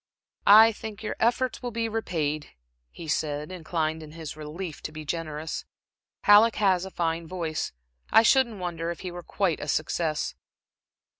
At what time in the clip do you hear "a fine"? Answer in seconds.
6.85-7.27